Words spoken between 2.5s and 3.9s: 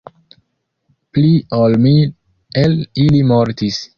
el ili mortis.